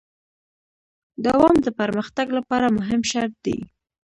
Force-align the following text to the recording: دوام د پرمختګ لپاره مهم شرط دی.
دوام 1.25 1.55
د 1.65 1.67
پرمختګ 1.79 2.27
لپاره 2.37 2.67
مهم 2.77 3.01
شرط 3.11 3.33
دی. 3.45 3.57